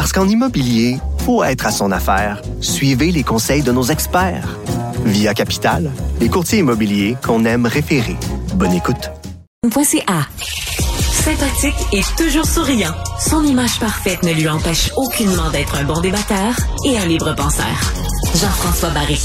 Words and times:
Parce 0.00 0.14
qu'en 0.14 0.26
immobilier, 0.26 0.96
faut 1.26 1.44
être 1.44 1.66
à 1.66 1.70
son 1.70 1.92
affaire. 1.92 2.40
Suivez 2.62 3.12
les 3.12 3.22
conseils 3.22 3.62
de 3.62 3.70
nos 3.70 3.82
experts. 3.82 4.48
Via 5.04 5.34
Capital, 5.34 5.90
les 6.22 6.30
courtiers 6.30 6.60
immobiliers 6.60 7.18
qu'on 7.22 7.44
aime 7.44 7.66
référer. 7.66 8.16
Bonne 8.54 8.72
écoute. 8.72 9.10
A. 10.06 10.22
Sympathique 11.02 11.74
et 11.92 12.00
toujours 12.16 12.46
souriant, 12.46 12.94
son 13.18 13.44
image 13.44 13.78
parfaite 13.78 14.22
ne 14.22 14.32
lui 14.32 14.48
empêche 14.48 14.90
aucunement 14.96 15.50
d'être 15.50 15.76
un 15.76 15.84
bon 15.84 16.00
débatteur 16.00 16.56
et 16.86 16.96
un 16.96 17.04
libre 17.04 17.34
penseur. 17.34 17.92
Jean-François 18.34 18.88
Barry. 18.94 19.20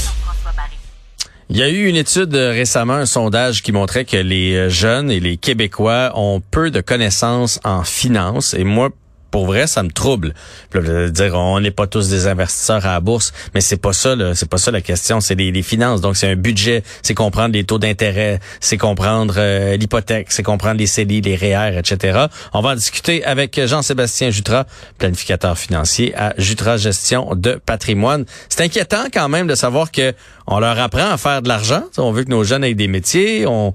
Il 1.48 1.56
y 1.56 1.62
a 1.62 1.70
eu 1.70 1.86
une 1.86 1.96
étude 1.96 2.34
récemment, 2.34 2.96
un 2.96 3.06
sondage 3.06 3.62
qui 3.62 3.72
montrait 3.72 4.04
que 4.04 4.18
les 4.18 4.68
jeunes 4.68 5.10
et 5.10 5.20
les 5.20 5.38
Québécois 5.38 6.12
ont 6.16 6.42
peu 6.50 6.70
de 6.70 6.82
connaissances 6.82 7.60
en 7.64 7.82
finance. 7.82 8.52
Et 8.52 8.64
moi, 8.64 8.90
pour 9.36 9.44
vrai, 9.44 9.66
ça 9.66 9.82
me 9.82 9.90
trouble. 9.90 10.32
dire, 10.72 11.34
on 11.34 11.60
n'est 11.60 11.70
pas 11.70 11.86
tous 11.86 12.08
des 12.08 12.26
investisseurs 12.26 12.86
à 12.86 12.92
la 12.92 13.00
bourse, 13.00 13.34
mais 13.54 13.60
c'est 13.60 13.76
pas 13.76 13.92
ça, 13.92 14.14
c'est 14.34 14.48
pas 14.48 14.56
ça 14.56 14.70
la 14.70 14.80
question. 14.80 15.20
C'est 15.20 15.34
les, 15.34 15.62
finances. 15.62 16.00
Donc, 16.00 16.16
c'est 16.16 16.30
un 16.30 16.36
budget, 16.36 16.82
c'est 17.02 17.12
comprendre 17.12 17.52
les 17.52 17.64
taux 17.64 17.78
d'intérêt, 17.78 18.40
c'est 18.60 18.78
comprendre 18.78 19.34
euh, 19.36 19.76
l'hypothèque, 19.76 20.28
c'est 20.30 20.42
comprendre 20.42 20.78
les 20.78 20.86
CELI, 20.86 21.20
les 21.20 21.36
REER, 21.36 21.76
etc. 21.76 22.28
On 22.54 22.62
va 22.62 22.70
en 22.70 22.76
discuter 22.76 23.26
avec 23.26 23.60
Jean-Sébastien 23.62 24.30
Jutra, 24.30 24.64
planificateur 24.96 25.58
financier 25.58 26.14
à 26.16 26.32
Jutra 26.38 26.78
Gestion 26.78 27.34
de 27.34 27.60
Patrimoine. 27.66 28.24
C'est 28.48 28.62
inquiétant 28.62 29.04
quand 29.12 29.28
même 29.28 29.46
de 29.46 29.54
savoir 29.54 29.92
que 29.92 30.14
on 30.46 30.60
leur 30.60 30.78
apprend 30.80 31.10
à 31.10 31.18
faire 31.18 31.42
de 31.42 31.48
l'argent. 31.48 31.82
On 31.98 32.10
veut 32.10 32.24
que 32.24 32.30
nos 32.30 32.42
jeunes 32.42 32.64
aient 32.64 32.72
des 32.72 32.88
métiers. 32.88 33.46
On 33.46 33.74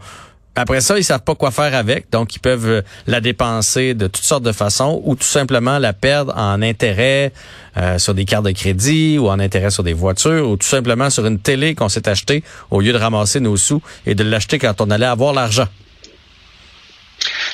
après 0.55 0.81
ça, 0.81 0.97
ils 0.97 1.03
savent 1.03 1.23
pas 1.23 1.35
quoi 1.35 1.51
faire 1.51 1.73
avec, 1.73 2.09
donc 2.11 2.35
ils 2.35 2.39
peuvent 2.39 2.67
euh, 2.67 2.81
la 3.07 3.21
dépenser 3.21 3.93
de 3.93 4.07
toutes 4.07 4.23
sortes 4.23 4.43
de 4.43 4.51
façons 4.51 5.01
ou 5.05 5.15
tout 5.15 5.23
simplement 5.23 5.79
la 5.79 5.93
perdre 5.93 6.33
en 6.35 6.61
intérêt 6.61 7.31
euh, 7.77 7.97
sur 7.97 8.13
des 8.13 8.25
cartes 8.25 8.45
de 8.45 8.51
crédit 8.51 9.17
ou 9.17 9.29
en 9.29 9.39
intérêt 9.39 9.69
sur 9.69 9.83
des 9.83 9.93
voitures 9.93 10.49
ou 10.49 10.57
tout 10.57 10.67
simplement 10.67 11.09
sur 11.09 11.25
une 11.25 11.39
télé 11.39 11.73
qu'on 11.73 11.87
s'est 11.87 12.09
acheté 12.09 12.43
au 12.69 12.81
lieu 12.81 12.91
de 12.91 12.97
ramasser 12.97 13.39
nos 13.39 13.55
sous 13.55 13.81
et 14.05 14.13
de 14.13 14.23
l'acheter 14.25 14.59
quand 14.59 14.81
on 14.81 14.89
allait 14.89 15.05
avoir 15.05 15.33
l'argent. 15.33 15.67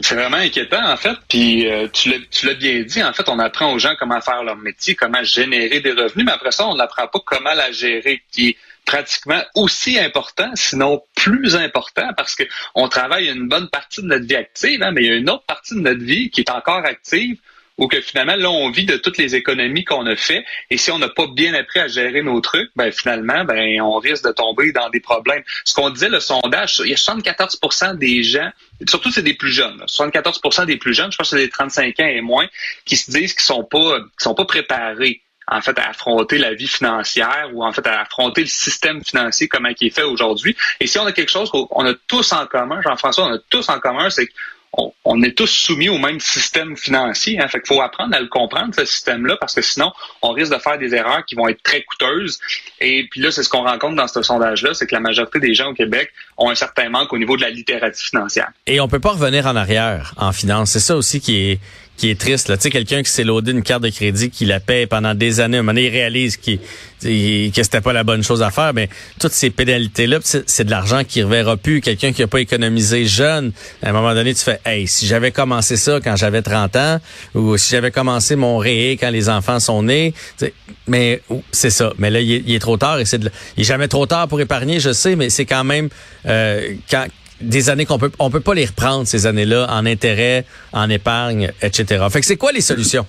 C'est 0.02 0.16
vraiment 0.16 0.38
inquiétant, 0.38 0.92
en 0.92 0.98
fait. 0.98 1.18
Puis 1.28 1.70
euh, 1.70 1.88
tu 1.92 2.10
l'as 2.44 2.54
bien 2.54 2.84
dit, 2.84 3.04
en 3.04 3.14
fait, 3.14 3.28
on 3.30 3.40
apprend 3.40 3.74
aux 3.74 3.80
gens 3.80 3.94
comment 4.00 4.22
faire 4.22 4.44
leur 4.44 4.56
métier, 4.56 4.96
comment 4.96 5.24
générer 5.24 5.82
des 5.82 5.92
revenus, 5.92 6.26
mais 6.26 6.32
après 6.32 6.52
ça, 6.52 6.68
on 6.68 6.76
n'apprend 6.76 7.08
pas 7.08 7.20
comment 7.26 7.54
la 7.54 7.72
gérer. 7.72 8.24
Pratiquement 8.88 9.44
aussi 9.54 10.00
important, 10.00 10.50
sinon 10.56 11.04
plus 11.14 11.56
important, 11.56 12.10
parce 12.16 12.36
que 12.36 12.44
on 12.74 12.88
travaille 12.88 13.30
une 13.30 13.48
bonne 13.48 13.70
partie 13.70 14.02
de 14.02 14.08
notre 14.08 14.26
vie 14.26 14.38
active, 14.38 14.82
hein, 14.82 14.92
mais 14.92 15.04
il 15.04 15.08
y 15.08 15.12
a 15.12 15.16
une 15.16 15.30
autre 15.30 15.46
partie 15.46 15.76
de 15.76 15.82
notre 15.82 16.04
vie 16.04 16.32
qui 16.32 16.42
est 16.42 16.50
encore 16.50 16.86
active, 16.86 17.38
ou 17.78 17.88
que 17.88 18.02
finalement, 18.02 18.36
là, 18.36 18.50
on 18.50 18.72
vit 18.72 18.86
de 18.86 18.96
toutes 18.96 19.18
les 19.18 19.36
économies 19.36 19.84
qu'on 19.84 20.06
a 20.08 20.16
fait, 20.16 20.46
et 20.72 20.78
si 20.78 20.90
on 20.90 21.00
n'a 21.00 21.10
pas 21.10 21.28
bien 21.28 21.54
appris 21.54 21.82
à 21.82 21.88
gérer 21.88 22.24
nos 22.24 22.40
trucs, 22.40 22.72
ben 22.76 22.92
finalement, 22.92 23.44
ben 23.44 23.82
on 23.82 24.00
risque 24.00 24.24
de 24.24 24.32
tomber 24.32 24.72
dans 24.72 24.90
des 24.90 25.02
problèmes. 25.02 25.44
Ce 25.66 25.76
qu'on 25.76 25.90
disait, 25.90 26.10
le 26.10 26.22
sondage, 26.22 26.82
il 26.84 26.90
y 26.90 26.94
a 26.94 26.96
74% 26.96 27.98
des 27.98 28.24
gens, 28.24 28.50
surtout 28.88 29.12
c'est 29.12 29.22
des 29.22 29.36
plus 29.36 29.52
jeunes, 29.52 29.84
74% 29.86 30.66
des 30.66 30.78
plus 30.78 30.94
jeunes, 30.94 31.12
je 31.12 31.18
pense 31.18 31.30
que 31.30 31.38
c'est 31.38 31.44
des 31.44 31.50
35 31.50 32.00
ans 32.00 32.08
et 32.08 32.22
moins, 32.22 32.48
qui 32.86 32.96
se 32.96 33.12
disent 33.12 33.34
qu'ils 33.34 33.44
sont 33.44 33.66
pas, 33.66 34.00
qu'ils 34.00 34.24
sont 34.24 34.34
pas 34.34 34.46
préparés 34.46 35.22
en 35.48 35.62
fait, 35.62 35.78
à 35.80 35.90
affronter 35.90 36.38
la 36.38 36.54
vie 36.54 36.68
financière 36.68 37.50
ou 37.54 37.64
en 37.64 37.72
fait 37.72 37.86
à 37.88 38.02
affronter 38.02 38.42
le 38.42 38.48
système 38.48 39.04
financier 39.04 39.48
comme 39.48 39.68
il 39.80 39.88
est 39.88 39.90
fait 39.92 40.04
aujourd'hui. 40.04 40.56
Et 40.80 40.88
si 40.88 41.00
on 41.00 41.06
a 41.06 41.12
quelque 41.12 41.32
chose 41.32 41.50
qu'on 41.50 41.86
a 41.86 41.94
tous 42.08 42.34
en 42.34 42.46
commun, 42.46 42.82
Jean-François, 42.82 43.26
on 43.26 43.34
a 43.34 43.40
tous 43.50 43.70
en 43.70 43.80
commun, 43.80 44.10
c'est 44.10 44.28
qu'on 44.72 44.94
on 45.06 45.24
est 45.24 45.38
tous 45.38 45.48
soumis 45.48 45.88
au 45.88 45.98
même 45.98 46.20
système 46.20 46.76
financier. 46.76 47.40
Hein. 47.40 47.48
Fait 47.48 47.60
qu'il 47.60 47.76
faut 47.76 47.82
apprendre 47.82 48.16
à 48.16 48.20
le 48.20 48.28
comprendre, 48.28 48.76
ce 48.76 48.86
système-là, 48.86 49.38
parce 49.40 49.56
que 49.56 49.62
sinon, 49.62 49.94
on 50.22 50.32
risque 50.32 50.54
de 50.54 50.60
faire 50.60 50.78
des 50.78 50.94
erreurs 50.94 51.26
qui 51.26 51.36
vont 51.36 51.48
être 51.48 51.64
très 51.64 51.84
coûteuses. 51.84 52.40
Et 52.82 53.08
puis 53.10 53.22
là, 53.22 53.32
c'est 53.32 53.44
ce 53.44 53.50
qu'on 53.50 53.64
rencontre 53.64 53.96
dans 53.96 54.08
ce 54.08 54.22
sondage-là, 54.22 54.74
c'est 54.74 54.86
que 54.86 54.94
la 54.94 55.00
majorité 55.00 55.40
des 55.40 55.54
gens 55.54 55.70
au 55.70 55.74
Québec 55.74 56.12
ont 56.38 56.50
un 56.50 56.56
certain 56.56 56.90
manque 56.90 57.14
au 57.14 57.18
niveau 57.18 57.38
de 57.38 57.42
la 57.42 57.50
littératie 57.50 58.06
financière. 58.06 58.50
Et 58.66 58.82
on 58.82 58.88
peut 58.88 59.00
pas 59.00 59.12
revenir 59.12 59.48
en 59.48 59.56
arrière 59.56 60.14
en 60.18 60.34
finance. 60.34 60.72
C'est 60.72 60.80
ça 60.80 60.98
aussi 60.98 61.22
qui 61.22 61.38
est 61.38 61.60
qui 61.98 62.12
est 62.12 62.20
triste. 62.20 62.48
Là. 62.48 62.58
Tu 62.58 62.64
sais, 62.64 62.70
quelqu'un 62.70 63.02
qui 63.04 63.10
s'est 63.10 63.24
loadé 63.24 63.52
une 63.52 63.64
carte 63.64 63.84
de 63.84 63.90
crédit, 63.90 64.30
qui 64.30 64.46
la 64.46 64.60
paie 64.60 64.86
pendant 64.86 65.16
des 65.16 65.40
années, 65.40 65.58
un 65.58 65.62
moment 65.62 65.74
donné, 65.74 65.88
il 65.88 65.92
réalise 65.92 66.38
qu'il, 66.38 66.60
que 67.02 67.64
c'était 67.64 67.82
pas 67.82 67.94
la 67.94 68.04
bonne 68.04 68.24
chose 68.24 68.44
à 68.44 68.52
faire. 68.52 68.74
Mais 68.74 68.88
toutes 69.20 69.34
ces 69.34 69.50
pénalités-là, 69.50 70.20
c'est 70.24 70.64
de 70.64 70.72
l'argent 70.72 71.04
qui 71.04 71.24
reverra 71.24 71.58
plus. 71.58 71.82
Quelqu'un 71.82 72.14
qui 72.14 72.24
a 72.24 72.28
pas 72.28 72.40
économisé 72.40 73.06
jeune, 73.06 73.52
à 73.82 73.90
un 73.90 73.92
moment 73.94 74.14
donné, 74.14 74.34
tu 74.34 74.44
fais, 74.44 74.60
hey, 74.66 74.88
si 74.88 75.08
j'avais 75.08 75.32
commencé 75.32 75.76
ça 75.76 76.00
quand 76.04 76.16
j'avais 76.16 76.42
30 76.42 76.76
ans, 76.76 77.00
ou 77.34 77.58
si 77.58 77.72
j'avais 77.72 77.92
commencé 77.92 78.36
mon 78.36 78.58
ré 78.58 78.98
quand 79.00 79.10
les 79.10 79.28
enfants 79.28 79.60
sont 79.60 79.84
nés, 79.84 80.14
mais 80.88 81.22
c'est 81.52 81.72
ça. 81.72 81.94
Mais 81.98 82.12
là, 82.12 82.22
il 82.22 82.54
est, 82.54 82.60
trop 82.60 82.78
tard 82.78 83.00
et 83.00 83.06
c'est 83.06 83.22
il 83.56 83.62
est 83.62 83.64
jamais 83.64 83.88
trop 83.88 84.06
tard 84.06 84.28
pour 84.28 84.40
épargner, 84.40 84.80
je 84.80 84.94
sais, 84.94 85.16
mais 85.16 85.30
c'est 85.30 85.46
quand 85.46 85.64
même 85.64 85.90
euh, 86.28 86.74
quand 86.90 87.06
des 87.42 87.70
années 87.70 87.86
qu'on 87.86 88.00
peut 88.00 88.12
on 88.20 88.30
peut 88.30 88.40
pas 88.40 88.54
les 88.54 88.66
reprendre 88.66 89.08
ces 89.08 89.26
années-là 89.26 89.68
en 89.70 89.86
intérêt, 89.86 90.46
en 90.74 90.90
épargne, 90.90 91.52
etc. 91.62 92.06
Fait 92.12 92.20
que 92.20 92.26
c'est 92.26 92.38
quoi 92.38 92.52
les 92.52 92.62
solutions? 92.62 93.06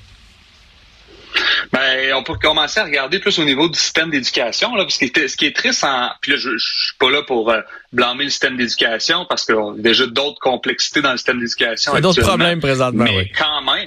Ben, 1.73 2.15
on 2.15 2.23
peut 2.23 2.35
commencer 2.41 2.81
à 2.81 2.85
regarder 2.85 3.19
plus 3.19 3.39
au 3.39 3.45
niveau 3.45 3.69
du 3.69 3.79
système 3.79 4.11
d'éducation, 4.11 4.75
là, 4.75 4.85
parce 4.85 4.99
que 4.99 5.29
ce 5.29 5.37
qui 5.37 5.47
est 5.47 5.55
triste, 5.55 5.85
en, 5.85 6.09
puis 6.21 6.33
là, 6.33 6.39
je, 6.39 6.57
je 6.57 6.85
suis 6.87 6.97
pas 6.99 7.11
là 7.11 7.23
pour 7.23 7.51
euh, 7.51 7.61
blâmer 7.93 8.25
le 8.25 8.31
système 8.31 8.57
d'éducation, 8.57 9.27
parce 9.29 9.45
qu'il 9.45 9.55
y 9.55 9.59
a 9.59 9.73
déjà 9.77 10.07
d'autres 10.07 10.41
complexités 10.41 11.03
dans 11.03 11.11
le 11.11 11.19
système 11.19 11.39
d'éducation. 11.39 11.93
Il 11.93 11.97
y 11.97 11.99
a 11.99 12.01
d'autres 12.01 12.23
problèmes 12.23 12.61
présentement, 12.61 13.05
mais 13.05 13.31
quand 13.37 13.63
même, 13.63 13.78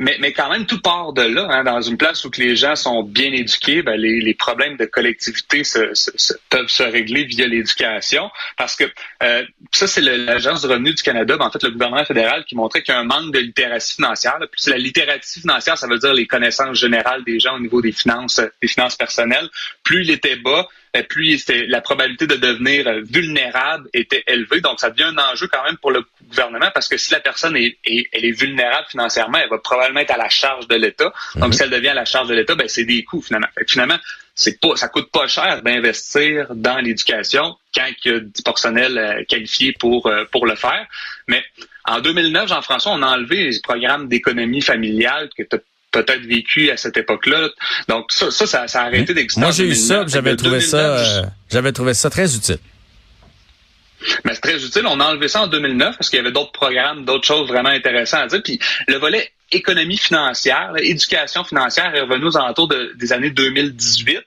mais, 0.00 0.16
mais 0.18 0.32
quand 0.32 0.48
même, 0.50 0.64
tout 0.64 0.80
part 0.80 1.12
de 1.12 1.20
là. 1.20 1.46
Hein, 1.50 1.62
dans 1.62 1.82
une 1.82 1.98
place 1.98 2.24
où 2.24 2.30
que 2.30 2.40
les 2.40 2.56
gens 2.56 2.74
sont 2.74 3.02
bien 3.02 3.32
éduqués, 3.34 3.82
ben, 3.82 4.00
les, 4.00 4.18
les 4.20 4.32
problèmes 4.32 4.78
de 4.78 4.86
collectivité 4.86 5.62
se, 5.62 5.90
se, 5.92 6.32
peuvent 6.48 6.68
se 6.68 6.82
régler 6.82 7.24
via 7.24 7.46
l'éducation. 7.46 8.30
Parce 8.56 8.76
que 8.76 8.84
euh, 9.22 9.44
ça, 9.72 9.86
c'est 9.86 10.00
l'Agence 10.00 10.62
du 10.62 10.68
revenu 10.68 10.94
du 10.94 11.02
Canada, 11.02 11.36
ben, 11.36 11.44
en 11.44 11.50
fait, 11.50 11.62
le 11.62 11.72
gouvernement 11.72 12.06
fédéral 12.06 12.46
qui 12.46 12.56
montrait 12.56 12.82
qu'il 12.82 12.94
y 12.94 12.96
a 12.96 13.00
un 13.00 13.04
manque 13.04 13.34
de 13.34 13.40
littératie 13.40 13.96
financière. 13.96 14.38
Puis 14.50 14.70
la 14.70 14.78
littératie 14.78 15.40
financière, 15.40 15.76
ça 15.76 15.86
veut 15.86 15.98
dire 15.98 16.14
les 16.14 16.26
connaissances 16.26 16.78
générales 16.78 17.22
des 17.24 17.38
gens 17.38 17.56
au 17.56 17.60
niveau 17.60 17.82
des 17.82 17.92
finances, 17.92 18.40
des 18.62 18.68
finances 18.68 18.96
personnelles. 18.96 19.50
Plus 19.84 20.04
il 20.04 20.10
était 20.10 20.36
bas, 20.36 20.66
euh, 20.89 20.89
plus 21.08 21.44
la 21.68 21.80
probabilité 21.80 22.26
de 22.26 22.36
devenir 22.36 22.86
euh, 22.86 23.00
vulnérable 23.02 23.88
était 23.92 24.24
élevée. 24.26 24.60
Donc, 24.60 24.80
ça 24.80 24.90
devient 24.90 25.10
un 25.16 25.18
enjeu 25.18 25.46
quand 25.46 25.62
même 25.64 25.76
pour 25.76 25.90
le 25.90 26.04
gouvernement 26.28 26.70
parce 26.74 26.88
que 26.88 26.96
si 26.96 27.12
la 27.12 27.20
personne 27.20 27.56
est, 27.56 27.78
elle 27.84 28.24
est 28.24 28.38
vulnérable 28.38 28.86
financièrement, 28.88 29.38
elle 29.38 29.48
va 29.48 29.58
probablement 29.58 30.00
être 30.00 30.12
à 30.12 30.16
la 30.16 30.28
charge 30.28 30.66
de 30.68 30.74
l'État. 30.74 31.12
Donc, 31.36 31.48
mhm. 31.48 31.52
si 31.52 31.62
elle 31.62 31.70
devient 31.70 31.88
à 31.88 31.94
la 31.94 32.04
charge 32.04 32.28
de 32.28 32.34
l'État, 32.34 32.54
ben, 32.54 32.68
c'est 32.68 32.84
des 32.84 33.04
coûts 33.04 33.22
finalement. 33.22 33.48
finalement, 33.66 33.98
c'est 34.34 34.60
pas, 34.60 34.74
ça 34.76 34.88
coûte 34.88 35.10
pas 35.10 35.26
cher 35.26 35.62
d'investir 35.62 36.46
dans 36.54 36.78
l'éducation 36.78 37.56
quand 37.74 37.86
il 38.04 38.10
y 38.10 38.14
a 38.14 38.20
du 38.20 38.42
personnel 38.42 38.98
euh, 38.98 39.24
qualifié 39.28 39.72
pour, 39.72 40.10
pour 40.32 40.46
le 40.46 40.54
faire. 40.54 40.86
Mais 41.28 41.44
en 41.84 42.00
2009, 42.00 42.48
Jean-François, 42.48 42.92
on 42.92 43.02
a 43.02 43.08
enlevé 43.08 43.50
les 43.50 43.60
programmes 43.60 44.08
d'économie 44.08 44.62
familiale 44.62 45.28
que 45.36 45.42
tu 45.42 45.56
peut-être 45.90 46.22
vécu 46.22 46.70
à 46.70 46.76
cette 46.76 46.96
époque-là. 46.96 47.48
Donc 47.88 48.12
ça, 48.12 48.30
ça, 48.30 48.68
ça, 48.68 48.82
a 48.82 48.86
arrêté 48.86 49.14
d'exister. 49.14 49.40
Moi, 49.40 49.50
j'ai 49.50 49.64
eu 49.64 49.74
ça, 49.74 50.04
j'avais 50.06 50.36
trouvé 50.36 50.60
ça, 50.60 50.98
euh, 50.98 51.22
j'avais 51.50 51.72
trouvé 51.72 51.94
ça 51.94 52.10
très 52.10 52.34
utile. 52.34 52.58
Mais 54.24 54.34
c'est 54.34 54.40
très 54.40 54.64
utile. 54.64 54.86
On 54.86 54.98
a 55.00 55.06
enlevé 55.06 55.28
ça 55.28 55.42
en 55.42 55.46
2009 55.46 55.96
parce 55.96 56.08
qu'il 56.08 56.18
y 56.18 56.20
avait 56.20 56.32
d'autres 56.32 56.52
programmes, 56.52 57.04
d'autres 57.04 57.26
choses 57.26 57.48
vraiment 57.48 57.68
intéressantes 57.68 58.20
à 58.20 58.26
dire. 58.28 58.42
Puis 58.42 58.58
le 58.88 58.96
volet 58.96 59.30
économie 59.52 59.98
financière, 59.98 60.72
éducation 60.78 61.44
financière 61.44 61.94
est 61.94 62.02
revenu 62.02 62.26
aux 62.26 62.36
alentours 62.36 62.68
des 62.68 63.12
années 63.12 63.30
2018, 63.30 64.20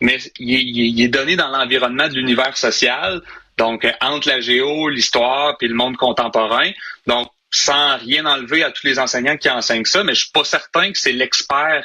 mais 0.00 0.18
il 0.38 1.02
est, 1.02 1.08
donné 1.08 1.36
dans 1.36 1.48
l'environnement 1.48 2.08
de 2.08 2.14
l'univers 2.14 2.56
social, 2.56 3.22
donc 3.56 3.86
entre 4.00 4.28
la 4.28 4.40
géo, 4.40 4.88
l'histoire, 4.88 5.56
puis 5.58 5.68
le 5.68 5.74
monde 5.74 5.96
contemporain. 5.96 6.70
Donc 7.06 7.28
sans 7.54 7.96
rien 7.98 8.26
enlever 8.26 8.64
à 8.64 8.70
tous 8.70 8.86
les 8.86 8.98
enseignants 8.98 9.36
qui 9.36 9.48
enseignent 9.48 9.84
ça, 9.84 10.04
mais 10.04 10.14
je 10.14 10.22
suis 10.22 10.32
pas 10.32 10.44
certain 10.44 10.92
que 10.92 10.98
c'est 10.98 11.12
l'expert 11.12 11.84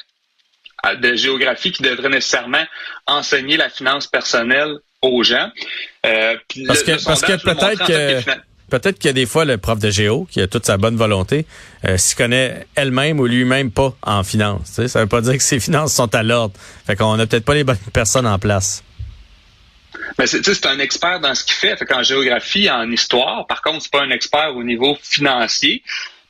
euh, 0.85 0.95
de 0.95 1.15
géographie 1.15 1.71
qui 1.71 1.83
devrait 1.83 2.09
nécessairement 2.09 2.63
enseigner 3.05 3.57
la 3.57 3.69
finance 3.69 4.07
personnelle 4.07 4.77
aux 5.01 5.23
gens. 5.23 5.49
Euh, 6.05 6.35
parce, 6.67 6.83
que, 6.83 7.03
parce 7.03 7.21
que 7.21 7.33
peut-être 7.33 7.85
que 7.85 8.39
peut-être 8.69 8.99
qu'il 8.99 9.07
y 9.07 9.09
a 9.09 9.13
des 9.13 9.25
fois 9.25 9.45
le 9.45 9.57
prof 9.57 9.79
de 9.79 9.89
géo, 9.89 10.27
qui 10.29 10.41
a 10.41 10.47
toute 10.47 10.65
sa 10.65 10.77
bonne 10.77 10.95
volonté, 10.95 11.45
euh, 11.85 11.97
s'y 11.97 12.15
connaît 12.15 12.67
elle-même 12.75 13.19
ou 13.19 13.25
lui-même 13.25 13.71
pas 13.71 13.95
en 14.03 14.23
finance. 14.23 14.79
Ça 14.87 15.01
veut 15.01 15.07
pas 15.07 15.21
dire 15.21 15.33
que 15.33 15.43
ses 15.43 15.59
finances 15.59 15.93
sont 15.93 16.13
à 16.15 16.23
l'ordre. 16.23 16.53
Fait 16.85 16.95
qu'on 16.95 17.19
a 17.19 17.25
peut-être 17.25 17.45
pas 17.45 17.55
les 17.55 17.63
bonnes 17.63 17.77
personnes 17.93 18.27
en 18.27 18.39
place. 18.39 18.83
Mais 20.17 20.27
c'est 20.27 20.65
un 20.65 20.79
expert 20.79 21.19
dans 21.19 21.35
ce 21.35 21.43
qu'il 21.43 21.55
fait. 21.55 21.77
Fait 21.77 21.85
qu'en 21.85 22.03
géographie, 22.03 22.69
en 22.69 22.89
histoire, 22.91 23.45
par 23.47 23.61
contre, 23.61 23.83
c'est 23.83 23.91
pas 23.91 24.01
un 24.01 24.11
expert 24.11 24.55
au 24.55 24.63
niveau 24.63 24.97
financier. 25.01 25.83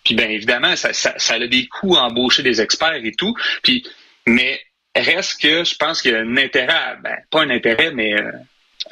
Puis 0.04 0.16
bien 0.16 0.30
évidemment, 0.30 0.76
ça, 0.76 0.94
ça, 0.94 1.14
ça 1.18 1.36
a 1.36 1.48
des 1.48 1.68
coûts 1.68 1.96
à 1.96 2.02
embaucher 2.04 2.44
des 2.44 2.62
experts 2.62 3.02
et 3.04 3.12
tout. 3.12 3.36
Puis, 3.64 3.86
mais 4.26 4.60
reste 4.96 5.42
que 5.42 5.64
je 5.64 5.76
pense 5.76 6.02
qu'il 6.02 6.12
y 6.12 6.16
a 6.16 6.20
un 6.20 6.38
intérêt, 6.38 6.98
ben, 7.04 7.18
pas 7.32 7.42
un 7.42 7.50
intérêt, 7.50 7.92
mais 7.92 8.14
euh, 8.14 8.32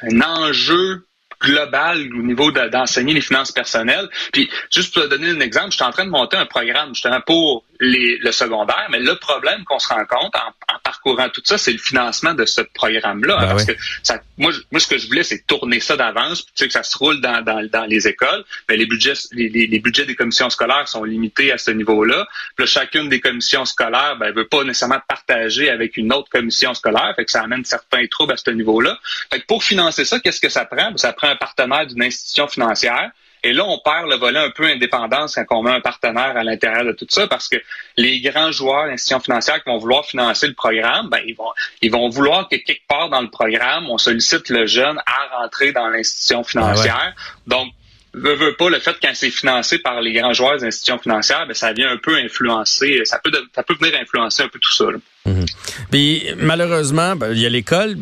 un 0.02 0.20
enjeu 0.20 1.04
global 1.40 2.08
au 2.14 2.22
niveau 2.22 2.50
d'enseigner 2.50 3.14
les 3.14 3.20
finances 3.20 3.52
personnelles. 3.52 4.08
Puis, 4.32 4.50
juste 4.72 4.92
pour 4.92 5.04
te 5.04 5.08
donner 5.08 5.30
un 5.30 5.40
exemple, 5.40 5.70
je 5.70 5.76
suis 5.76 5.84
en 5.84 5.92
train 5.92 6.04
de 6.04 6.10
monter 6.10 6.36
un 6.36 6.46
programme 6.46 6.94
justement 6.94 7.20
pour 7.20 7.64
les, 7.80 8.18
le 8.18 8.32
secondaire, 8.32 8.88
mais 8.90 8.98
le 8.98 9.14
problème 9.16 9.64
qu'on 9.64 9.78
se 9.78 9.88
rend 9.88 10.04
compte 10.04 10.34
en, 10.34 10.78
parcourant 10.82 11.28
tout 11.28 11.42
ça, 11.44 11.58
c'est 11.58 11.72
le 11.72 11.78
financement 11.78 12.34
de 12.34 12.44
ce 12.44 12.60
programme-là. 12.60 13.36
Ben 13.40 13.48
parce 13.48 13.64
que 13.64 13.72
ça, 14.02 14.20
moi, 14.36 14.52
moi, 14.70 14.80
ce 14.80 14.86
que 14.86 14.98
je 14.98 15.06
voulais, 15.06 15.22
c'est 15.22 15.46
tourner 15.46 15.80
ça 15.80 15.96
d'avance, 15.96 16.44
tu 16.46 16.52
sais, 16.54 16.66
que 16.66 16.72
ça 16.72 16.82
se 16.82 16.96
roule 16.96 17.20
dans, 17.20 17.42
dans, 17.42 17.66
dans 17.70 17.84
les 17.84 18.08
écoles. 18.08 18.44
Mais 18.68 18.76
les 18.76 18.86
budgets, 18.86 19.12
les, 19.32 19.48
les, 19.48 19.78
budgets 19.78 20.06
des 20.06 20.14
commissions 20.14 20.50
scolaires 20.50 20.88
sont 20.88 21.04
limités 21.04 21.52
à 21.52 21.58
ce 21.58 21.70
niveau-là. 21.70 22.26
Puis 22.56 22.64
là, 22.64 22.66
chacune 22.66 23.08
des 23.08 23.20
commissions 23.20 23.64
scolaires 23.64 24.16
ben, 24.18 24.32
veut 24.32 24.48
pas 24.48 24.64
nécessairement 24.64 25.00
partager 25.06 25.70
avec 25.70 25.96
une 25.96 26.12
autre 26.12 26.30
commission 26.30 26.74
scolaire, 26.74 27.12
fait 27.16 27.24
que 27.24 27.30
ça 27.30 27.42
amène 27.42 27.64
certains 27.64 28.06
troubles 28.06 28.32
à 28.32 28.36
ce 28.36 28.50
niveau-là. 28.50 28.98
Fait 29.30 29.40
que 29.40 29.46
pour 29.46 29.62
financer 29.62 30.04
ça, 30.04 30.18
qu'est-ce 30.20 30.40
que 30.40 30.48
ça 30.48 30.64
prend? 30.64 30.90
Ben, 30.90 30.96
ça 30.96 31.12
prend 31.12 31.28
un 31.28 31.36
partenaire 31.36 31.86
d'une 31.86 32.02
institution 32.02 32.48
financière 32.48 33.10
et 33.42 33.52
là, 33.52 33.64
on 33.64 33.78
perd 33.78 34.08
le 34.08 34.16
volet 34.16 34.38
un 34.38 34.50
peu 34.50 34.64
indépendance 34.64 35.36
quand 35.36 35.58
on 35.58 35.62
met 35.62 35.70
un 35.70 35.80
partenaire 35.80 36.36
à 36.36 36.42
l'intérieur 36.42 36.84
de 36.84 36.92
tout 36.92 37.06
ça, 37.08 37.26
parce 37.26 37.48
que 37.48 37.56
les 37.96 38.20
grands 38.20 38.52
joueurs, 38.52 38.86
l'institution 38.86 39.20
financière 39.20 39.62
qui 39.62 39.70
vont 39.70 39.78
vouloir 39.78 40.04
financer 40.04 40.46
le 40.46 40.54
programme, 40.54 41.08
ben, 41.08 41.20
ils 41.26 41.34
vont, 41.34 41.52
ils 41.82 41.90
vont 41.90 42.08
vouloir 42.08 42.48
que 42.48 42.56
quelque 42.56 42.86
part 42.88 43.08
dans 43.08 43.20
le 43.20 43.30
programme, 43.30 43.88
on 43.88 43.98
sollicite 43.98 44.48
le 44.48 44.66
jeune 44.66 44.98
à 45.06 45.40
rentrer 45.40 45.72
dans 45.72 45.88
l'institution 45.88 46.42
financière. 46.42 47.14
Donc, 47.46 47.68
veut, 48.14 48.34
veut 48.34 48.56
pas 48.56 48.70
le 48.70 48.78
fait 48.78 48.96
quand 49.00 49.12
c'est 49.14 49.30
financé 49.30 49.78
par 49.78 50.00
les 50.00 50.12
grands 50.12 50.32
joueurs 50.32 50.58
des 50.58 50.64
institutions 50.64 50.98
financières, 50.98 51.46
ben, 51.46 51.54
ça 51.54 51.72
vient 51.72 51.90
un 51.90 51.96
peu 51.96 52.16
influencer, 52.16 53.02
ça 53.04 53.20
peut, 53.22 53.30
ça 53.54 53.62
peut 53.62 53.74
venir 53.80 53.94
influencer 54.00 54.42
un 54.42 54.48
peu 54.48 54.58
tout 54.58 54.72
ça. 54.72 54.84
Mhm. 55.26 55.46
Puis 55.90 56.26
malheureusement, 56.36 57.16
ben, 57.16 57.32
il 57.32 57.40
y 57.40 57.46
a 57.46 57.48
l'école, 57.48 57.96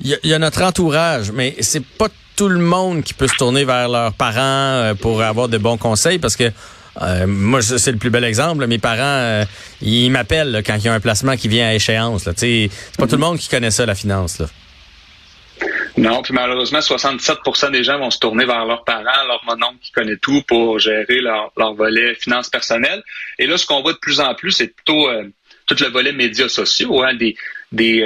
il 0.00 0.18
y, 0.24 0.34
a 0.34 0.38
notre 0.38 0.62
entourage, 0.62 1.30
mais 1.30 1.54
c'est 1.60 1.84
pas 1.84 2.08
tout 2.36 2.48
le 2.48 2.58
monde 2.58 3.02
qui 3.02 3.14
peut 3.14 3.28
se 3.28 3.36
tourner 3.36 3.64
vers 3.64 3.88
leurs 3.88 4.12
parents 4.12 4.38
euh, 4.38 4.94
pour 4.94 5.22
avoir 5.22 5.48
de 5.48 5.58
bons 5.58 5.76
conseils 5.76 6.18
parce 6.18 6.36
que 6.36 6.50
euh, 7.00 7.26
moi, 7.26 7.62
c'est 7.62 7.92
le 7.92 7.98
plus 7.98 8.10
bel 8.10 8.24
exemple. 8.24 8.66
Mes 8.66 8.78
parents, 8.78 9.00
euh, 9.00 9.44
ils 9.80 10.10
m'appellent 10.10 10.62
quand 10.64 10.76
il 10.76 10.84
y 10.84 10.88
a 10.88 10.92
un 10.92 11.00
placement 11.00 11.36
qui 11.36 11.48
vient 11.48 11.68
à 11.68 11.74
échéance. 11.74 12.28
C'est 12.36 12.70
pas 12.98 13.06
tout 13.06 13.16
le 13.16 13.20
monde 13.20 13.38
qui 13.38 13.48
connaît 13.48 13.70
ça, 13.70 13.86
la 13.86 13.94
finance. 13.94 14.40
Là. 14.40 14.46
Non, 15.96 16.22
puis 16.22 16.34
malheureusement, 16.34 16.80
67% 16.80 17.70
des 17.70 17.84
gens 17.84 17.98
vont 17.98 18.10
se 18.10 18.18
tourner 18.18 18.44
vers 18.44 18.64
leurs 18.66 18.84
parents, 18.84 19.26
leur 19.26 19.42
mononcle 19.46 19.78
qui 19.82 19.92
connaît 19.92 20.16
tout 20.16 20.42
pour 20.46 20.78
gérer 20.78 21.20
leur, 21.20 21.52
leur 21.56 21.74
volet 21.74 22.14
finances 22.14 22.50
personnelles. 22.50 23.02
Et 23.38 23.46
là, 23.46 23.56
ce 23.56 23.66
qu'on 23.66 23.82
voit 23.82 23.92
de 23.92 23.98
plus 23.98 24.20
en 24.20 24.34
plus, 24.34 24.52
c'est 24.52 24.68
plutôt 24.68 25.08
tout 25.66 25.76
le 25.80 25.88
volet 25.88 26.12
médias 26.12 26.48
sociaux, 26.48 27.02
hein, 27.02 27.14
des, 27.14 27.36
des 27.72 28.00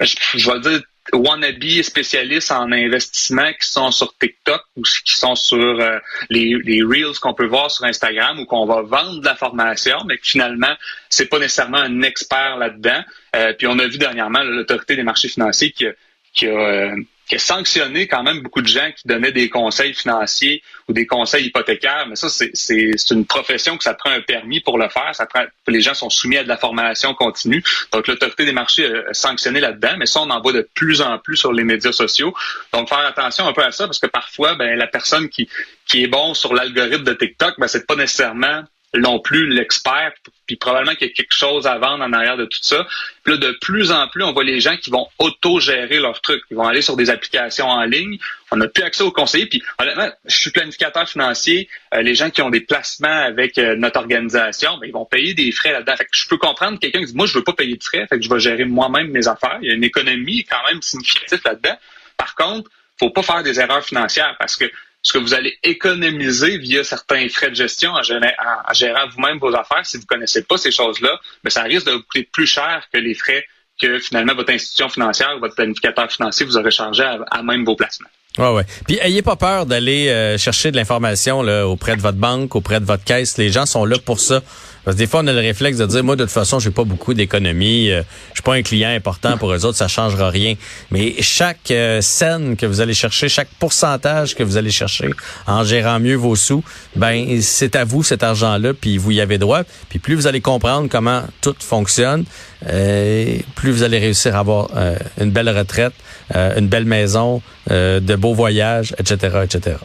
je, 0.00 0.14
je 0.34 0.50
vais 0.50 0.60
dire 0.60 0.80
wannabe 1.12 1.82
spécialistes 1.82 2.50
en 2.50 2.72
investissement 2.72 3.52
qui 3.52 3.68
sont 3.68 3.90
sur 3.90 4.16
TikTok 4.18 4.62
ou 4.76 4.82
qui 4.82 5.14
sont 5.14 5.34
sur 5.34 5.58
euh, 5.58 5.98
les, 6.30 6.82
reels 6.82 7.18
qu'on 7.20 7.34
peut 7.34 7.46
voir 7.46 7.70
sur 7.70 7.84
Instagram 7.84 8.40
ou 8.40 8.46
qu'on 8.46 8.66
va 8.66 8.82
vendre 8.82 9.20
de 9.20 9.24
la 9.24 9.34
formation, 9.34 9.98
mais 10.06 10.16
que 10.16 10.26
finalement, 10.26 10.74
c'est 11.10 11.26
pas 11.26 11.38
nécessairement 11.38 11.78
un 11.78 12.02
expert 12.02 12.56
là-dedans. 12.56 13.02
Euh, 13.36 13.52
puis 13.52 13.66
on 13.66 13.78
a 13.78 13.86
vu 13.86 13.98
dernièrement 13.98 14.42
l'autorité 14.42 14.96
des 14.96 15.02
marchés 15.02 15.28
financiers 15.28 15.72
qui, 15.72 15.86
qui 16.32 16.46
a 16.46 16.50
euh, 16.50 16.96
qui 17.28 17.36
a 17.36 17.38
sanctionné 17.38 18.06
quand 18.06 18.22
même 18.22 18.40
beaucoup 18.40 18.60
de 18.60 18.68
gens 18.68 18.90
qui 18.96 19.08
donnaient 19.08 19.32
des 19.32 19.48
conseils 19.48 19.94
financiers 19.94 20.62
ou 20.88 20.92
des 20.92 21.06
conseils 21.06 21.46
hypothécaires. 21.46 22.06
Mais 22.08 22.16
ça, 22.16 22.28
c'est 22.28 23.10
une 23.10 23.24
profession 23.24 23.76
que 23.76 23.84
ça 23.84 23.94
prend 23.94 24.10
un 24.10 24.20
permis 24.20 24.60
pour 24.60 24.78
le 24.78 24.88
faire. 24.88 25.14
Ça 25.14 25.26
prend, 25.26 25.44
les 25.66 25.80
gens 25.80 25.94
sont 25.94 26.10
soumis 26.10 26.36
à 26.36 26.44
de 26.44 26.48
la 26.48 26.58
formation 26.58 27.14
continue. 27.14 27.62
Donc, 27.92 28.06
l'autorité 28.08 28.44
des 28.44 28.52
marchés 28.52 28.86
a 28.86 29.14
sanctionné 29.14 29.60
là-dedans. 29.60 29.94
Mais 29.98 30.06
ça, 30.06 30.20
on 30.20 30.30
en 30.30 30.40
voit 30.40 30.52
de 30.52 30.68
plus 30.74 31.00
en 31.00 31.18
plus 31.18 31.36
sur 31.36 31.52
les 31.52 31.64
médias 31.64 31.92
sociaux. 31.92 32.34
Donc, 32.72 32.88
faire 32.88 32.98
attention 32.98 33.46
un 33.46 33.52
peu 33.52 33.62
à 33.62 33.70
ça 33.70 33.86
parce 33.86 33.98
que 33.98 34.06
parfois, 34.06 34.54
ben, 34.54 34.76
la 34.76 34.86
personne 34.86 35.28
qui, 35.28 35.48
qui 35.86 36.02
est 36.02 36.08
bon 36.08 36.34
sur 36.34 36.54
l'algorithme 36.54 37.04
de 37.04 37.14
TikTok, 37.14 37.54
ben, 37.58 37.68
c'est 37.68 37.86
pas 37.86 37.96
nécessairement 37.96 38.64
non 38.98 39.18
plus 39.18 39.48
l'expert, 39.48 40.12
puis 40.46 40.56
probablement 40.56 40.94
qu'il 40.94 41.08
y 41.08 41.10
a 41.10 41.14
quelque 41.14 41.34
chose 41.34 41.66
à 41.66 41.78
vendre 41.78 42.04
en 42.04 42.12
arrière 42.12 42.36
de 42.36 42.44
tout 42.44 42.58
ça. 42.60 42.86
Puis 43.22 43.34
là, 43.34 43.38
de 43.38 43.52
plus 43.60 43.90
en 43.90 44.08
plus, 44.08 44.22
on 44.22 44.32
voit 44.32 44.44
les 44.44 44.60
gens 44.60 44.76
qui 44.76 44.90
vont 44.90 45.08
auto-gérer 45.18 45.98
leurs 45.98 46.20
trucs. 46.20 46.42
Ils 46.50 46.56
vont 46.56 46.66
aller 46.66 46.82
sur 46.82 46.96
des 46.96 47.10
applications 47.10 47.66
en 47.66 47.84
ligne. 47.84 48.18
On 48.50 48.56
n'a 48.56 48.68
plus 48.68 48.84
accès 48.84 49.02
aux 49.02 49.10
conseillers. 49.10 49.46
Puis 49.46 49.62
honnêtement, 49.78 50.10
je 50.26 50.36
suis 50.36 50.50
planificateur 50.50 51.08
financier. 51.08 51.68
Euh, 51.94 52.02
les 52.02 52.14
gens 52.14 52.30
qui 52.30 52.42
ont 52.42 52.50
des 52.50 52.60
placements 52.60 53.08
avec 53.08 53.58
euh, 53.58 53.74
notre 53.76 53.98
organisation, 53.98 54.78
ben, 54.78 54.86
ils 54.86 54.92
vont 54.92 55.06
payer 55.06 55.34
des 55.34 55.50
frais 55.50 55.72
là-dedans. 55.72 55.96
Fait 55.96 56.04
que 56.04 56.10
je 56.12 56.28
peux 56.28 56.38
comprendre 56.38 56.78
quelqu'un 56.78 57.00
qui 57.00 57.06
dit, 57.06 57.16
moi, 57.16 57.26
je 57.26 57.34
veux 57.34 57.44
pas 57.44 57.54
payer 57.54 57.76
de 57.76 57.84
frais, 57.84 58.06
fait 58.08 58.18
que 58.18 58.22
je 58.24 58.28
vais 58.28 58.40
gérer 58.40 58.64
moi-même 58.64 59.08
mes 59.08 59.26
affaires. 59.26 59.58
Il 59.62 59.68
y 59.68 59.72
a 59.72 59.74
une 59.74 59.84
économie 59.84 60.44
quand 60.44 60.62
même 60.70 60.82
significative 60.82 61.40
là-dedans. 61.44 61.76
Par 62.16 62.34
contre, 62.34 62.70
faut 62.98 63.10
pas 63.10 63.22
faire 63.22 63.42
des 63.42 63.58
erreurs 63.58 63.84
financières 63.84 64.36
parce 64.38 64.56
que 64.56 64.70
ce 65.04 65.12
que 65.12 65.18
vous 65.18 65.34
allez 65.34 65.56
économiser 65.62 66.56
via 66.58 66.82
certains 66.82 67.28
frais 67.28 67.50
de 67.50 67.54
gestion 67.54 67.92
en, 67.92 68.02
gérant, 68.02 69.06
vous-même 69.14 69.38
vos 69.38 69.54
affaires, 69.54 69.84
si 69.84 69.98
vous 69.98 70.06
connaissez 70.06 70.42
pas 70.42 70.56
ces 70.56 70.72
choses-là, 70.72 71.10
mais 71.12 71.40
ben, 71.44 71.50
ça 71.50 71.62
risque 71.62 71.86
de 71.86 71.92
vous 71.92 72.02
coûter 72.02 72.28
plus 72.32 72.46
cher 72.46 72.82
que 72.92 72.98
les 72.98 73.14
frais 73.14 73.44
que 73.80 73.98
finalement 73.98 74.34
votre 74.34 74.52
institution 74.52 74.88
financière 74.88 75.34
ou 75.36 75.40
votre 75.40 75.56
planificateur 75.56 76.10
financier 76.10 76.46
vous 76.46 76.56
aurait 76.56 76.70
chargé 76.70 77.02
à, 77.02 77.42
même 77.42 77.64
vos 77.64 77.76
placements. 77.76 78.08
Ouais, 78.38 78.52
ouais. 78.52 78.64
Puis 78.86 78.98
ayez 79.02 79.20
pas 79.20 79.36
peur 79.36 79.66
d'aller 79.66 80.08
euh, 80.08 80.38
chercher 80.38 80.70
de 80.70 80.76
l'information 80.76 81.40
auprès 81.40 81.96
de 81.96 82.00
votre 82.00 82.18
banque, 82.18 82.56
auprès 82.56 82.80
de 82.80 82.84
votre 82.84 83.04
caisse. 83.04 83.36
Les 83.36 83.50
gens 83.50 83.66
sont 83.66 83.84
là 83.84 83.96
pour 83.98 84.20
ça. 84.20 84.42
Parce 84.84 84.96
que 84.96 84.98
des 84.98 85.06
fois, 85.06 85.20
on 85.22 85.26
a 85.26 85.32
le 85.32 85.40
réflexe 85.40 85.78
de 85.78 85.86
dire, 85.86 86.04
moi, 86.04 86.16
de 86.16 86.24
toute 86.24 86.32
façon, 86.32 86.58
j'ai 86.58 86.70
pas 86.70 86.84
beaucoup 86.84 87.14
d'économies. 87.14 87.90
Euh, 87.90 88.02
je 88.30 88.34
suis 88.34 88.42
pas 88.42 88.54
un 88.54 88.62
client 88.62 88.90
important 88.90 89.38
pour 89.38 89.52
eux 89.52 89.64
autres, 89.64 89.78
ça 89.78 89.88
changera 89.88 90.28
rien. 90.28 90.54
Mais 90.90 91.14
chaque 91.20 91.70
euh, 91.70 92.00
scène 92.00 92.56
que 92.56 92.66
vous 92.66 92.80
allez 92.80 92.94
chercher, 92.94 93.28
chaque 93.28 93.48
pourcentage 93.58 94.34
que 94.34 94.42
vous 94.42 94.56
allez 94.56 94.70
chercher 94.70 95.10
en 95.46 95.64
gérant 95.64 96.00
mieux 96.00 96.16
vos 96.16 96.36
sous, 96.36 96.62
ben 96.96 97.40
c'est 97.40 97.76
à 97.76 97.84
vous 97.84 98.02
cet 98.02 98.22
argent-là, 98.22 98.74
puis 98.74 98.98
vous 98.98 99.12
y 99.12 99.20
avez 99.20 99.38
droit. 99.38 99.62
Puis 99.88 99.98
plus 99.98 100.14
vous 100.14 100.26
allez 100.26 100.40
comprendre 100.40 100.88
comment 100.90 101.22
tout 101.40 101.56
fonctionne, 101.58 102.24
euh, 102.66 103.38
plus 103.54 103.72
vous 103.72 103.82
allez 103.82 103.98
réussir 103.98 104.36
à 104.36 104.40
avoir 104.40 104.68
euh, 104.76 104.96
une 105.20 105.30
belle 105.30 105.48
retraite, 105.48 105.94
une 106.34 106.68
belle 106.68 106.86
maison, 106.86 107.42
de 107.70 108.16
beaux 108.16 108.34
voyages, 108.34 108.94
etc., 108.98 109.40
etc. 109.44 109.76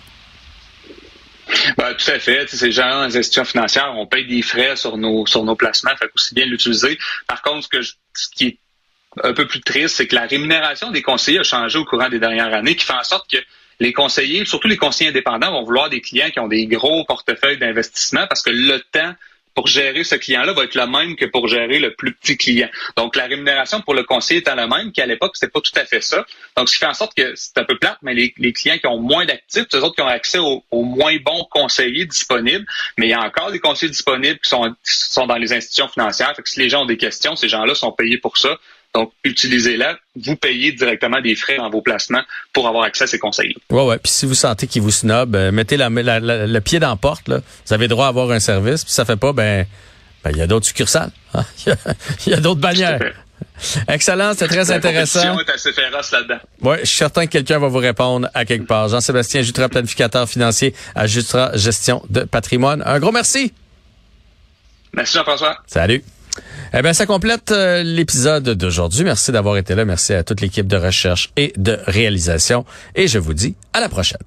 Ben, 1.78 1.94
tout 1.94 2.12
à 2.12 2.20
fait. 2.20 2.48
Ces 2.50 2.72
gens 2.72 3.06
les 3.06 3.18
institutions 3.18 3.46
financières, 3.46 3.94
on 3.96 4.06
paye 4.06 4.26
des 4.26 4.42
frais 4.42 4.76
sur 4.76 4.98
nos 4.98 5.26
sur 5.26 5.44
nos 5.44 5.56
placements, 5.56 5.92
aussi 6.16 6.36
bien 6.36 6.46
l'utiliser. 6.46 6.98
Par 7.28 7.42
contre, 7.42 7.68
ce, 7.72 7.94
ce 8.14 8.28
qui 8.30 8.48
est 8.48 8.58
un 9.24 9.34
peu 9.34 9.48
plus 9.48 9.62
triste, 9.62 9.96
c'est 9.96 10.08
que 10.08 10.16
la 10.16 10.26
rémunération 10.26 10.92
des 10.92 11.02
conseillers 11.02 11.40
a 11.40 11.44
changé 11.44 11.78
au 11.80 11.86
courant 11.86 12.10
des 12.10 12.20
dernières 12.20 12.54
années, 12.54 12.76
qui 12.76 12.86
fait 12.86 12.94
en 12.94 13.04
sorte 13.04 13.30
que 13.30 13.38
les 13.80 13.94
conseillers, 13.94 14.46
surtout 14.46 14.68
les 14.68 14.78
conseillers 14.78 15.10
indépendants, 15.10 15.52
vont 15.52 15.64
vouloir 15.64 15.90
des 15.90 16.02
clients 16.02 16.30
qui 16.30 16.40
ont 16.40 16.48
des 16.48 16.68
gros 16.68 17.06
portefeuilles 17.06 17.58
d'investissement 17.58 18.28
parce 18.28 18.44
que 18.44 18.50
le 18.50 18.80
temps 18.92 19.14
pour 19.60 19.68
gérer 19.68 20.06
ce 20.06 20.16
client-là 20.16 20.54
va 20.54 20.64
être 20.64 20.76
le 20.76 20.88
même 20.88 21.18
que 21.18 21.26
pour 21.26 21.50
gérer 21.50 21.80
le 21.80 21.94
plus 21.94 22.14
petit 22.14 22.38
client. 22.38 22.70
Donc, 22.96 23.18
la 23.18 23.26
rémunération 23.26 23.82
pour 23.82 23.94
le 23.94 24.04
conseiller 24.04 24.40
étant 24.40 24.56
la 24.56 24.68
même, 24.68 24.94
qu'à 24.94 25.06
l'époque, 25.06 25.36
c'était 25.36 25.52
pas 25.52 25.60
tout 25.60 25.74
à 25.76 25.84
fait 25.84 26.00
ça. 26.00 26.26
Donc, 26.56 26.70
ce 26.70 26.76
qui 26.76 26.80
fait 26.80 26.86
en 26.86 26.94
sorte 26.94 27.14
que 27.14 27.36
c'est 27.36 27.58
un 27.58 27.66
peu 27.66 27.78
plate, 27.78 27.98
mais 28.02 28.14
les, 28.14 28.54
clients 28.54 28.78
qui 28.78 28.88
ont 28.88 29.02
moins 29.02 29.26
d'actifs, 29.26 29.66
c'est 29.70 29.80
autres 29.80 29.96
qui 29.96 30.02
ont 30.02 30.08
accès 30.08 30.38
aux, 30.38 30.64
moins 30.72 31.18
bons 31.18 31.46
conseillers 31.52 32.06
disponibles. 32.06 32.66
Mais 32.98 33.08
il 33.08 33.10
y 33.10 33.14
a 33.14 33.20
encore 33.20 33.52
des 33.52 33.60
conseillers 33.60 33.92
disponibles 33.92 34.40
qui 34.40 34.50
sont, 34.50 34.74
sont 34.82 35.28
dans 35.28 35.36
les 35.36 35.52
institutions 35.52 35.90
financières. 35.90 36.34
Fait 36.38 36.42
que 36.42 36.50
si 36.50 36.62
les 36.62 36.70
gens 36.70 36.84
ont 36.84 36.86
des 36.86 36.96
questions, 36.96 37.36
ces 37.36 37.50
gens-là 37.50 37.76
sont 37.76 37.92
payés 37.92 38.18
pour 38.18 38.38
ça. 38.38 38.58
Donc, 38.96 39.12
utilisez-la. 39.24 39.98
Vous 40.16 40.36
payez 40.36 40.72
directement 40.72 41.22
des 41.22 41.36
frais 41.36 41.58
dans 41.58 41.70
vos 41.70 41.82
placements 41.82 42.24
pour 42.54 42.68
avoir 42.68 42.86
accès 42.86 43.04
à 43.04 43.08
ces 43.08 43.20
conseils. 43.20 43.56
Ouais, 43.70 43.86
ouais. 43.86 43.98
Puis 44.00 44.12
si 44.12 44.26
vous 44.26 44.34
sentez 44.34 44.68
qu'ils 44.68 44.82
vous 44.82 44.92
snob, 44.92 45.36
euh, 45.36 45.52
mettez 45.52 45.78
la, 45.78 45.90
le 45.90 46.60
pied 46.60 46.80
dans 46.80 46.90
la 46.90 46.96
porte. 46.96 47.28
Là. 47.28 47.42
Vous 47.68 47.74
avez 47.74 47.88
droit 47.88 48.06
à 48.06 48.10
avoir 48.10 48.32
un 48.32 48.40
service. 48.40 48.84
Puis 48.84 48.94
ça 48.94 49.06
fait 49.06 49.16
pas, 49.16 49.32
ben, 49.32 49.66
ben 50.24 50.32
il 50.32 50.38
y 50.38 50.42
a 50.42 50.48
d'autres 50.48 50.66
succursales. 50.66 51.12
Hein. 51.34 51.46
Il 52.26 52.32
y 52.32 52.34
a, 52.34 52.40
d'autres 52.40 52.60
bannières. 52.60 53.00
Excellent, 53.88 54.34
c'est 54.36 54.48
très 54.48 54.72
intéressant. 54.72 55.40
est 55.40 55.50
assez 55.50 55.72
féroce 55.72 56.12
là-dedans. 56.12 56.40
Ouais, 56.62 56.80
je 56.82 56.86
suis 56.86 56.98
certain 56.98 57.26
que 57.26 57.32
quelqu'un 57.32 57.60
va 57.60 57.68
vous 57.68 57.78
répondre 57.78 58.28
à 58.34 58.46
quelque 58.46 58.66
part. 58.66 58.90
Jean-Sébastien 58.90 59.44
Jutra, 59.44 59.70
planificateur 59.70 60.28
financier 60.28 60.74
à 60.96 61.08
Jutra 61.08 61.56
Gestion 61.56 62.04
de 62.10 62.22
patrimoine. 62.22 62.82
Un 62.86 63.00
gros 63.00 63.12
merci. 63.12 63.54
Merci 64.94 65.18
Jean-François. 65.18 65.58
Salut. 65.68 66.04
Eh 66.74 66.82
bien, 66.82 66.94
ça 66.94 67.06
complète 67.06 67.52
euh, 67.52 67.84
l'épisode 67.84 68.50
d'aujourd'hui. 68.50 69.04
Merci 69.04 69.32
d'avoir 69.32 69.58
été 69.58 69.76
là. 69.76 69.86
Merci 69.86 70.14
à 70.14 70.24
toute 70.24 70.42
l'équipe 70.42 70.68
de 70.68 70.78
recherche 70.78 71.32
et 71.36 71.54
de 71.58 71.80
réalisation. 71.88 72.66
Et 72.96 73.08
je 73.08 73.18
vous 73.18 73.34
dis 73.34 73.56
à 73.74 73.80
la 73.80 73.90
prochaine. 73.90 74.20